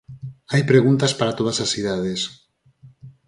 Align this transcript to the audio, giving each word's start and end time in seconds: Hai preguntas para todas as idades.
Hai 0.51 0.63
preguntas 0.71 1.13
para 1.19 1.35
todas 1.39 1.57
as 1.65 1.71
idades. 1.81 2.21